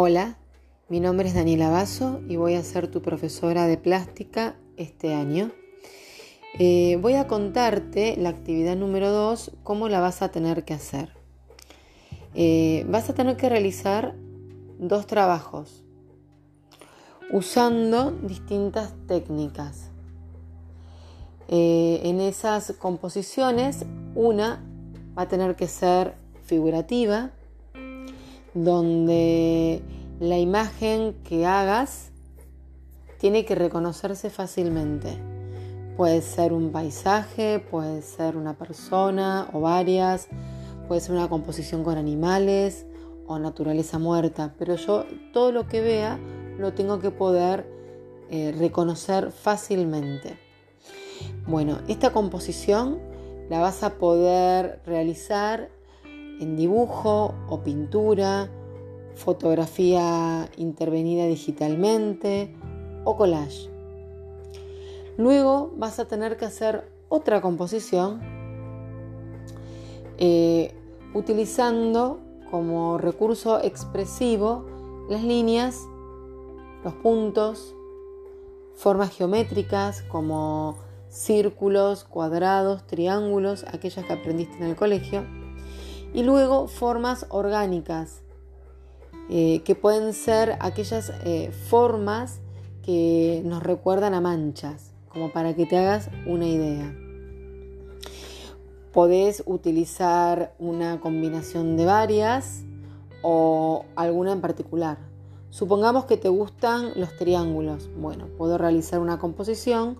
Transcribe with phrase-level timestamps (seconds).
[0.00, 0.38] Hola,
[0.88, 5.50] mi nombre es Daniela Basso y voy a ser tu profesora de plástica este año.
[6.56, 11.08] Eh, voy a contarte la actividad número 2, cómo la vas a tener que hacer.
[12.34, 14.14] Eh, vas a tener que realizar
[14.78, 15.82] dos trabajos
[17.32, 19.90] usando distintas técnicas.
[21.48, 24.64] Eh, en esas composiciones, una
[25.18, 27.32] va a tener que ser figurativa,
[28.64, 29.82] donde
[30.20, 32.10] la imagen que hagas
[33.18, 35.18] tiene que reconocerse fácilmente.
[35.96, 40.28] Puede ser un paisaje, puede ser una persona o varias,
[40.86, 42.86] puede ser una composición con animales
[43.26, 46.18] o naturaleza muerta, pero yo todo lo que vea
[46.58, 47.66] lo tengo que poder
[48.30, 50.38] eh, reconocer fácilmente.
[51.46, 52.98] Bueno, esta composición
[53.50, 55.70] la vas a poder realizar
[56.40, 58.50] en dibujo o pintura,
[59.14, 62.54] fotografía intervenida digitalmente
[63.04, 63.68] o collage.
[65.16, 68.20] Luego vas a tener que hacer otra composición
[70.18, 70.74] eh,
[71.14, 72.20] utilizando
[72.50, 74.66] como recurso expresivo
[75.08, 75.86] las líneas,
[76.84, 77.74] los puntos,
[78.74, 80.76] formas geométricas como
[81.08, 85.24] círculos, cuadrados, triángulos, aquellas que aprendiste en el colegio
[86.12, 88.22] y luego formas orgánicas,
[89.30, 92.40] eh, que pueden ser aquellas eh, formas
[92.82, 96.94] que nos recuerdan a manchas, como para que te hagas una idea.
[98.92, 102.62] Podés utilizar una combinación de varias
[103.22, 104.98] o alguna en particular.
[105.50, 107.90] Supongamos que te gustan los triángulos.
[107.96, 109.98] Bueno, puedo realizar una composición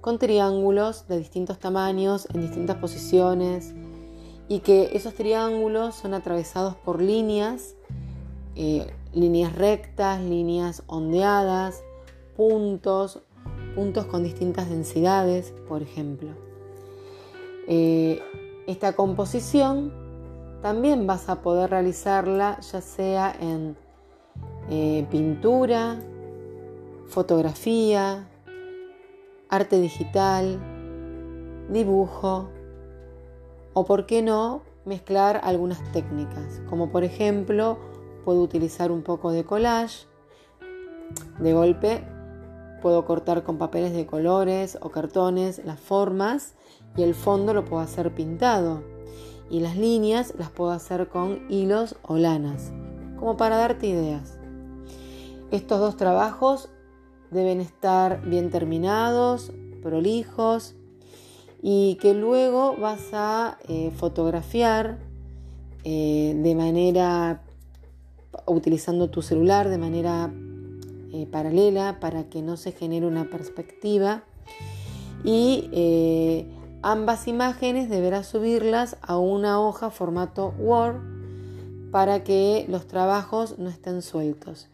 [0.00, 3.74] con triángulos de distintos tamaños, en distintas posiciones,
[4.52, 7.74] y que esos triángulos son atravesados por líneas,
[8.54, 11.82] eh, líneas rectas, líneas ondeadas,
[12.36, 13.22] puntos,
[13.74, 16.32] puntos con distintas densidades, por ejemplo.
[17.66, 18.20] Eh,
[18.66, 19.90] esta composición
[20.60, 23.74] también vas a poder realizarla ya sea en
[24.68, 25.98] eh, pintura,
[27.06, 28.28] fotografía,
[29.48, 30.60] arte digital,
[31.70, 32.50] dibujo,
[33.74, 37.78] o por qué no mezclar algunas técnicas, como por ejemplo
[38.24, 40.06] puedo utilizar un poco de collage,
[41.38, 42.04] de golpe
[42.80, 46.54] puedo cortar con papeles de colores o cartones las formas
[46.96, 48.82] y el fondo lo puedo hacer pintado
[49.48, 52.72] y las líneas las puedo hacer con hilos o lanas,
[53.18, 54.38] como para darte ideas.
[55.50, 56.70] Estos dos trabajos
[57.30, 59.52] deben estar bien terminados,
[59.82, 60.74] prolijos
[61.62, 64.98] y que luego vas a eh, fotografiar
[65.84, 67.42] eh, de manera,
[68.46, 70.32] utilizando tu celular de manera
[71.12, 74.24] eh, paralela para que no se genere una perspectiva.
[75.24, 76.48] Y
[76.82, 80.96] ambas imágenes deberás subirlas a una hoja formato Word
[81.92, 84.66] para que los trabajos no estén sueltos,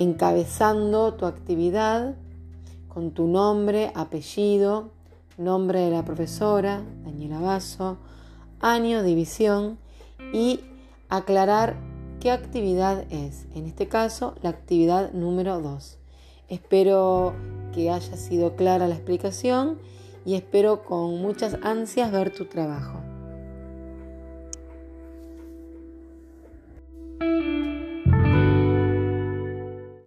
[0.00, 2.16] encabezando tu actividad
[2.88, 4.90] con tu nombre, apellido,
[5.38, 7.98] nombre de la profesora, Daniela Basso,
[8.60, 9.78] año, división
[10.32, 10.60] y
[11.08, 11.76] aclarar
[12.20, 13.46] qué actividad es.
[13.54, 15.98] En este caso, la actividad número 2.
[16.48, 17.34] Espero
[17.72, 19.78] que haya sido clara la explicación
[20.24, 23.11] y espero con muchas ansias ver tu trabajo.